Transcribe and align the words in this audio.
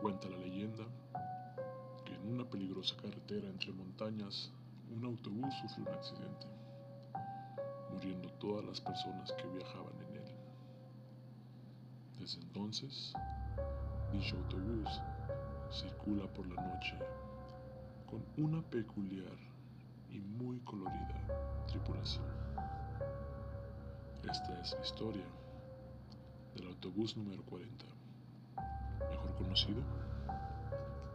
Cuenta 0.00 0.28
la 0.28 0.36
leyenda 0.38 0.84
que 2.04 2.14
en 2.14 2.34
una 2.34 2.44
peligrosa 2.48 2.94
carretera 2.96 3.48
entre 3.48 3.72
montañas 3.72 4.52
un 4.94 5.04
autobús 5.04 5.52
sufrió 5.60 5.86
un 5.86 5.94
accidente, 5.94 6.46
muriendo 7.92 8.30
todas 8.34 8.64
las 8.64 8.80
personas 8.80 9.32
que 9.32 9.48
viajaban 9.48 9.94
en 10.08 10.16
él. 10.16 10.32
Desde 12.20 12.40
entonces, 12.40 13.12
dicho 14.12 14.36
autobús 14.36 14.88
circula 15.72 16.26
por 16.32 16.46
la 16.46 16.62
noche 16.62 16.96
con 18.08 18.24
una 18.36 18.62
peculiar 18.62 19.36
y 20.10 20.20
muy 20.20 20.60
colorida 20.60 21.64
tripulación. 21.66 22.24
Esta 24.30 24.60
es 24.60 24.74
la 24.74 24.80
historia 24.80 25.26
del 26.54 26.68
autobús 26.68 27.16
número 27.16 27.42
40, 27.42 27.84
mejor 29.10 29.34
conocido 29.36 29.82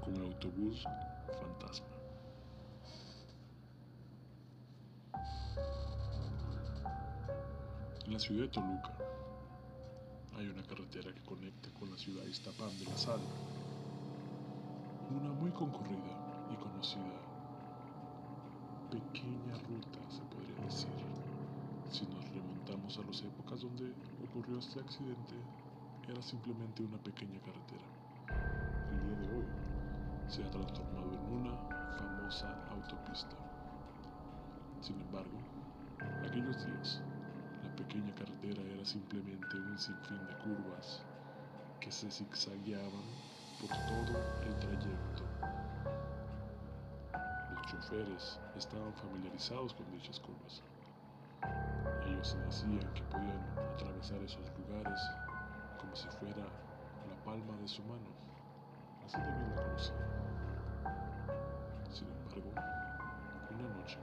como 0.02 0.18
el 0.18 0.24
autobús 0.24 0.84
fantasma. 1.40 1.88
En 8.06 8.14
la 8.14 8.20
ciudad 8.20 8.44
de 8.44 8.50
Toluca 8.50 8.94
hay 10.38 10.48
una 10.48 10.64
carretera 10.64 11.14
que 11.14 11.22
conecta 11.22 11.70
con 11.80 11.90
la 11.90 11.98
ciudad 11.98 12.24
de 12.24 12.32
Iztapán 12.32 12.78
de 12.80 12.86
la 12.86 12.98
Sal, 12.98 13.20
una 15.10 15.32
muy 15.32 15.52
concurrida 15.52 16.48
y 16.52 16.56
conocida 16.56 17.24
pequeña 18.92 19.56
ruta, 19.68 20.00
se 20.10 20.22
podría 20.24 20.66
decir. 20.66 20.90
Si 21.92 22.06
nos 22.08 22.28
remontamos 22.30 22.98
a 22.98 23.02
las 23.04 23.22
épocas 23.22 23.62
donde 23.62 23.94
ocurrió 24.24 24.60
este 24.60 24.80
accidente, 24.80 25.36
era 26.08 26.22
simplemente 26.22 26.84
una 26.84 26.98
pequeña 26.98 27.40
carretera. 27.40 27.86
El 28.92 29.08
día 29.08 29.28
de 29.28 29.38
hoy 29.38 29.46
se 30.28 30.44
ha 30.44 30.50
transformado 30.52 31.14
en 31.14 31.42
una 31.42 31.58
famosa 31.98 32.66
autopista. 32.70 33.36
Sin 34.82 35.00
embargo, 35.02 35.38
aquellos 36.26 36.66
días, 36.66 37.02
la 37.64 37.76
pequeña 37.76 38.14
carretera 38.16 38.62
era 38.62 38.86
simplemente 38.86 39.58
un 39.58 39.78
sinfín 39.78 40.26
de 40.28 40.38
curvas 40.38 41.04
que 41.80 41.92
se 41.92 42.10
zigzagueaban 42.12 43.06
por 43.60 43.70
todo 43.70 44.18
el 44.46 44.56
trayecto 44.60 45.24
choferes 47.74 48.40
estaban 48.56 48.94
familiarizados 48.94 49.74
con 49.74 49.90
dichas 49.92 50.20
curvas. 50.20 50.62
Ellos 52.06 52.28
se 52.28 52.38
decían 52.40 52.94
que 52.94 53.02
podían 53.04 53.42
atravesar 53.74 54.22
esos 54.22 54.52
lugares 54.60 55.00
como 55.84 55.96
si 55.96 56.08
fuera 56.08 56.38
la 56.38 57.26
palma 57.26 57.58
de 57.62 57.68
su 57.68 57.82
mano. 57.84 58.08
Así 59.06 59.18
bien 59.18 59.50
la 59.50 59.62
conocían. 59.62 59.98
Sin 61.92 62.08
embargo, 62.08 62.52
una 63.52 63.70
noche, 63.76 63.98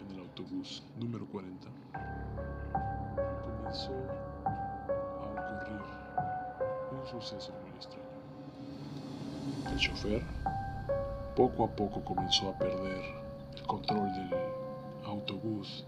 en 0.00 0.10
el 0.12 0.20
autobús 0.20 0.82
número 0.98 1.26
40, 1.26 1.66
comenzó 3.42 3.92
a 4.34 5.26
ocurrir 5.30 5.80
un 6.92 7.06
suceso 7.06 7.52
muy 7.62 7.70
extraño. 7.70 8.02
El 9.70 9.78
chofer 9.78 10.22
poco 11.34 11.64
a 11.64 11.68
poco 11.68 12.04
comenzó 12.04 12.50
a 12.50 12.58
perder 12.58 13.02
el 13.56 13.62
control 13.66 14.12
del 14.12 14.34
autobús 15.06 15.86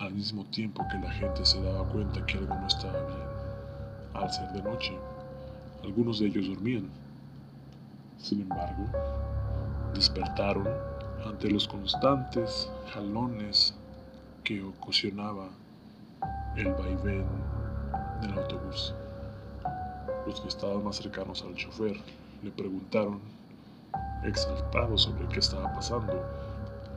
al 0.00 0.12
mismo 0.12 0.44
tiempo 0.46 0.84
que 0.90 0.98
la 0.98 1.12
gente 1.12 1.46
se 1.46 1.62
daba 1.62 1.88
cuenta 1.88 2.26
que 2.26 2.38
algo 2.38 2.54
no 2.56 2.66
estaba 2.66 3.00
bien. 3.06 3.33
Al 4.14 4.30
ser 4.30 4.50
de 4.52 4.62
noche, 4.62 4.96
algunos 5.82 6.20
de 6.20 6.26
ellos 6.26 6.48
dormían. 6.48 6.88
Sin 8.16 8.40
embargo, 8.42 8.86
despertaron 9.92 10.68
ante 11.26 11.50
los 11.50 11.66
constantes 11.68 12.70
jalones 12.92 13.74
que 14.44 14.62
ocasionaba 14.62 15.48
el 16.56 16.72
vaivén 16.74 17.26
del 18.20 18.38
autobús. 18.38 18.94
Los 20.26 20.40
que 20.40 20.48
estaban 20.48 20.84
más 20.84 20.96
cercanos 20.96 21.42
al 21.42 21.54
chofer 21.54 21.96
le 22.42 22.50
preguntaron 22.50 23.20
exaltado 24.24 24.96
sobre 24.96 25.26
qué 25.28 25.40
estaba 25.40 25.72
pasando, 25.72 26.24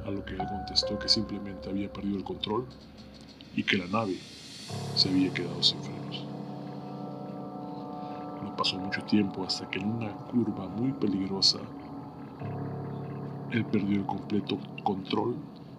a 0.05 0.11
lo 0.11 0.23
que 0.23 0.35
él 0.35 0.47
contestó 0.47 0.97
que 0.97 1.09
simplemente 1.09 1.69
había 1.69 1.91
perdido 1.91 2.17
el 2.17 2.23
control 2.23 2.65
y 3.55 3.63
que 3.63 3.77
la 3.77 3.87
nave 3.87 4.17
se 4.95 5.09
había 5.09 5.33
quedado 5.33 5.61
sin 5.61 5.81
frenos. 5.81 5.96
Pasó 8.57 8.79
mucho 8.79 9.03
tiempo 9.03 9.43
hasta 9.43 9.69
que 9.69 9.77
en 9.77 9.91
una 9.91 10.11
curva 10.11 10.67
muy 10.67 10.91
peligrosa 10.91 11.59
él 13.51 13.63
perdió 13.65 13.97
el 13.97 14.05
completo 14.07 14.57
control 14.83 15.35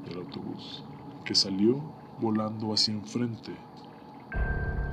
del 0.07 0.19
autobús, 0.19 0.85
que 1.25 1.35
salió 1.35 1.83
volando 2.21 2.73
hacia 2.73 2.95
enfrente 2.95 3.53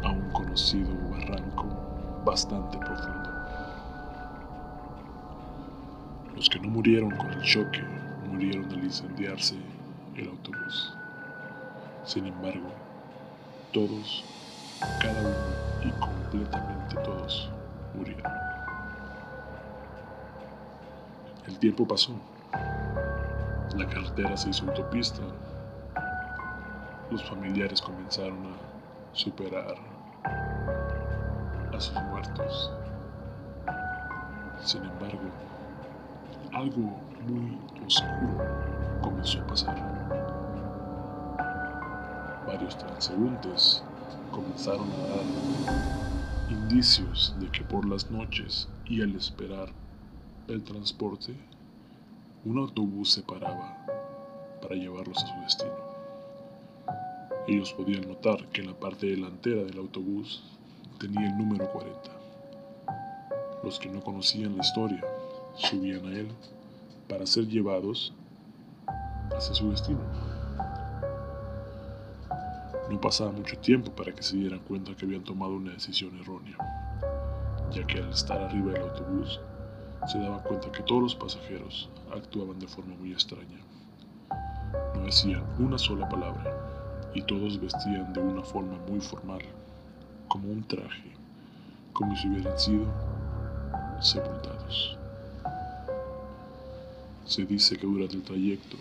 a 0.04 0.10
un 0.10 0.30
conocido 0.32 0.90
barranco 1.12 1.68
bastante 2.26 2.78
profundo. 2.80 3.30
Los 6.36 6.50
que 6.50 6.60
no 6.60 6.70
murieron 6.70 7.12
con 7.12 7.32
el 7.32 7.42
choque 7.44 7.84
murieron 8.30 8.66
al 8.66 8.84
incendiarse 8.84 9.56
el 10.16 10.28
autobús. 10.28 10.94
Sin 12.04 12.26
embargo, 12.26 12.68
todos, 13.72 14.24
cada 15.00 15.22
uno 15.22 15.86
y 15.86 15.92
completamente 16.00 16.96
todos 17.04 17.45
tiempo 21.66 21.88
pasó. 21.88 22.14
La 23.76 23.88
carretera 23.88 24.38
se 24.38 24.52
hizo 24.52 24.70
autopista. 24.70 25.22
Los 27.10 27.28
familiares 27.28 27.82
comenzaron 27.82 28.38
a 28.46 29.16
superar 29.16 29.74
a 31.74 31.80
sus 31.80 31.96
muertos. 32.04 32.72
Sin 34.62 34.84
embargo, 34.84 35.24
algo 36.54 37.00
muy 37.28 37.58
oscuro 37.84 38.46
comenzó 39.02 39.42
a 39.42 39.48
pasar. 39.48 39.76
Varios 42.46 42.78
transeúntes 42.78 43.84
comenzaron 44.30 44.88
a 44.92 45.08
dar 45.08 46.52
indicios 46.52 47.36
de 47.40 47.50
que 47.50 47.64
por 47.64 47.88
las 47.88 48.12
noches 48.12 48.70
y 48.86 49.02
al 49.02 49.16
esperar 49.16 49.70
el 50.48 50.64
transporte, 50.64 51.36
un 52.46 52.60
autobús 52.60 53.12
se 53.12 53.24
paraba 53.24 53.76
para 54.62 54.76
llevarlos 54.76 55.18
a 55.18 55.28
su 55.28 55.42
destino. 55.42 55.74
Ellos 57.48 57.74
podían 57.74 58.08
notar 58.08 58.48
que 58.50 58.62
la 58.62 58.74
parte 58.74 59.08
delantera 59.08 59.64
del 59.64 59.80
autobús 59.80 60.44
tenía 61.00 61.28
el 61.28 61.38
número 61.38 61.68
40. 61.72 62.12
Los 63.64 63.80
que 63.80 63.90
no 63.90 64.02
conocían 64.02 64.56
la 64.56 64.64
historia 64.64 65.04
subían 65.56 66.06
a 66.06 66.12
él 66.12 66.28
para 67.10 67.26
ser 67.26 67.48
llevados 67.48 68.14
hacia 69.36 69.56
su 69.56 69.72
destino. 69.72 70.02
No 72.92 73.02
pasaba 73.02 73.32
mucho 73.32 73.58
tiempo 73.58 73.92
para 73.92 74.14
que 74.14 74.22
se 74.22 74.38
dieran 74.38 74.60
cuenta 74.60 74.96
que 74.96 75.06
habían 75.06 75.24
tomado 75.24 75.56
una 75.56 75.72
decisión 75.72 76.16
errónea, 76.20 76.58
ya 77.72 77.88
que 77.88 77.98
al 77.98 78.12
estar 78.12 78.40
arriba 78.40 78.74
del 78.74 78.84
autobús 78.84 79.40
se 80.08 80.20
daban 80.20 80.42
cuenta 80.42 80.72
que 80.72 80.84
todos 80.84 81.02
los 81.02 81.16
pasajeros 81.16 81.90
actuaban 82.14 82.60
de 82.60 82.68
forma 82.68 82.96
muy 82.96 83.12
extraña. 83.12 83.60
No 84.94 85.04
decían 85.04 85.44
una 85.60 85.78
sola 85.78 86.08
palabra 86.08 87.12
y 87.14 87.22
todos 87.22 87.60
vestían 87.60 88.14
de 88.14 88.20
una 88.20 88.44
forma 88.44 88.78
muy 88.88 89.00
formal, 89.00 89.42
como 90.28 90.52
un 90.52 90.64
traje, 90.64 91.12
como 91.94 92.16
si 92.16 92.28
hubieran 92.28 92.60
sido 92.60 92.86
sepultados. 94.00 94.98
Se 97.26 97.46
dice 97.46 97.78
que 97.78 97.88
durante 97.88 98.16
el 98.16 98.24
trayecto 98.24 98.78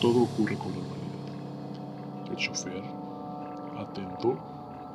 todo 0.00 0.22
ocurre 0.22 0.56
con 0.56 0.72
normalidad. 0.72 2.30
El 2.30 2.36
chofer 2.36 2.84
atento 3.76 4.38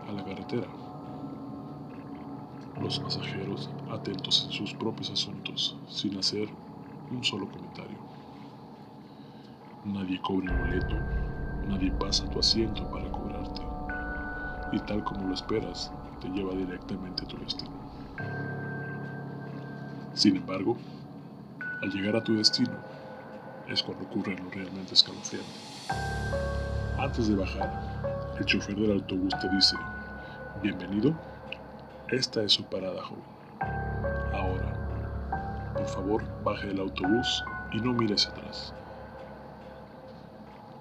a 0.07 0.11
la 0.11 0.23
carretera. 0.23 0.84
Los 2.81 2.99
pasajeros 2.99 3.69
atentos 3.89 4.45
en 4.45 4.51
sus 4.51 4.73
propios 4.73 5.09
asuntos, 5.09 5.77
sin 5.87 6.17
hacer 6.17 6.49
un 7.09 7.23
solo 7.23 7.49
comentario. 7.49 7.97
Nadie 9.85 10.19
cobra 10.21 10.51
el 10.51 10.59
boleto, 10.59 10.95
nadie 11.67 11.91
pasa 11.91 12.29
tu 12.29 12.39
asiento 12.39 12.89
para 12.89 13.09
cobrarte. 13.11 13.61
Y 14.73 14.79
tal 14.79 15.03
como 15.03 15.27
lo 15.27 15.33
esperas, 15.33 15.91
te 16.19 16.27
lleva 16.29 16.53
directamente 16.53 17.23
a 17.23 17.27
tu 17.27 17.37
destino. 17.37 17.71
Sin 20.13 20.35
embargo, 20.35 20.75
al 21.81 21.89
llegar 21.91 22.15
a 22.15 22.23
tu 22.23 22.35
destino 22.35 22.75
es 23.69 23.81
cuando 23.83 24.05
ocurre 24.05 24.35
lo 24.37 24.49
realmente 24.49 24.93
escalofriante. 24.93 25.49
Antes 26.97 27.27
de 27.27 27.35
bajar, 27.35 28.33
el 28.37 28.45
chofer 28.45 28.75
del 28.75 28.91
autobús 28.91 29.33
te 29.39 29.49
dice, 29.49 29.75
bienvenido, 30.61 31.15
esta 32.09 32.43
es 32.43 32.53
su 32.53 32.63
parada 32.69 33.03
joven. 33.03 33.23
por 35.73 35.87
favor 35.87 36.23
baje 36.43 36.67
del 36.67 36.79
autobús 36.79 37.43
y 37.71 37.79
no 37.79 37.93
mire 37.93 38.13
hacia 38.13 38.31
atrás. 38.31 38.73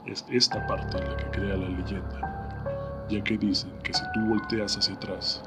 Es 0.04 0.24
esta 0.28 0.66
parte 0.66 0.98
la 0.98 1.16
que 1.16 1.30
crea 1.30 1.56
la 1.56 1.68
leyenda, 1.68 3.06
ya 3.08 3.24
que 3.24 3.38
dicen 3.38 3.72
que 3.82 3.94
si 3.94 4.02
tú 4.12 4.20
volteas 4.28 4.76
hacia 4.76 4.94
atrás, 4.94 5.42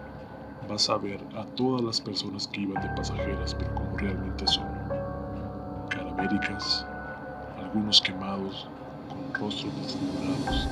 vas 0.68 0.90
a 0.90 0.98
ver 0.98 1.24
a 1.36 1.46
todas 1.56 1.84
las 1.84 2.02
personas 2.02 2.48
que 2.48 2.62
iban 2.62 2.82
de 2.82 2.90
pasajeras, 2.96 3.54
pero 3.54 3.74
como 3.76 3.98
realmente 3.98 4.48
son. 4.48 4.68
Calavéricas, 5.90 6.86
algunos 7.58 8.02
quemados, 8.02 8.68
con 9.08 9.34
rostros 9.34 9.76
desfigurados, 9.76 10.68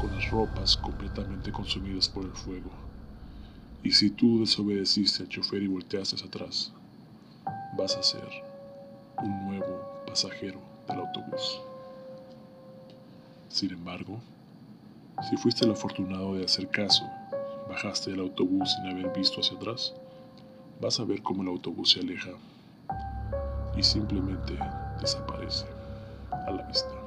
con 0.00 0.14
las 0.14 0.30
ropas 0.30 0.76
completamente 0.76 1.50
consumidas 1.50 2.08
por 2.08 2.24
el 2.24 2.32
fuego. 2.32 2.83
Y 3.84 3.92
si 3.92 4.08
tú 4.08 4.40
desobedeciste 4.40 5.22
al 5.22 5.28
chofer 5.28 5.62
y 5.62 5.66
volteaste 5.66 6.16
hacia 6.16 6.26
atrás, 6.26 6.72
vas 7.76 7.94
a 7.96 8.02
ser 8.02 8.26
un 9.22 9.46
nuevo 9.46 10.02
pasajero 10.06 10.58
del 10.88 11.00
autobús. 11.00 11.60
Sin 13.50 13.72
embargo, 13.72 14.18
si 15.28 15.36
fuiste 15.36 15.66
el 15.66 15.72
afortunado 15.72 16.34
de 16.34 16.46
hacer 16.46 16.68
caso, 16.68 17.04
bajaste 17.68 18.10
del 18.10 18.20
autobús 18.20 18.72
sin 18.72 18.90
haber 18.90 19.12
visto 19.14 19.42
hacia 19.42 19.56
atrás, 19.58 19.92
vas 20.80 20.98
a 20.98 21.04
ver 21.04 21.22
cómo 21.22 21.42
el 21.42 21.48
autobús 21.48 21.92
se 21.92 22.00
aleja 22.00 22.30
y 23.76 23.82
simplemente 23.82 24.58
desaparece 24.98 25.66
a 26.30 26.50
la 26.50 26.62
vista. 26.62 27.03